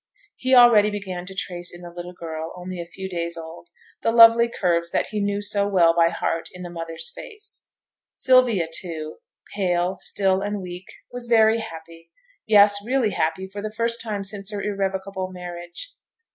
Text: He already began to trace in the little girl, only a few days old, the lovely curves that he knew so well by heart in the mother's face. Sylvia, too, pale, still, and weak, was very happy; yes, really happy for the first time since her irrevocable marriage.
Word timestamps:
He 0.35 0.55
already 0.55 0.89
began 0.89 1.27
to 1.27 1.35
trace 1.35 1.71
in 1.71 1.81
the 1.81 1.91
little 1.95 2.13
girl, 2.19 2.53
only 2.55 2.81
a 2.81 2.87
few 2.87 3.07
days 3.07 3.37
old, 3.37 3.69
the 4.01 4.11
lovely 4.11 4.47
curves 4.49 4.89
that 4.89 5.09
he 5.11 5.19
knew 5.21 5.43
so 5.43 5.67
well 5.67 5.93
by 5.95 6.09
heart 6.09 6.49
in 6.53 6.63
the 6.63 6.71
mother's 6.71 7.11
face. 7.13 7.65
Sylvia, 8.15 8.67
too, 8.73 9.17
pale, 9.55 9.97
still, 9.99 10.41
and 10.41 10.59
weak, 10.59 10.87
was 11.11 11.27
very 11.27 11.59
happy; 11.59 12.09
yes, 12.47 12.83
really 12.83 13.11
happy 13.11 13.47
for 13.47 13.61
the 13.61 13.69
first 13.69 14.01
time 14.01 14.23
since 14.23 14.49
her 14.49 14.63
irrevocable 14.63 15.31
marriage. 15.31 15.93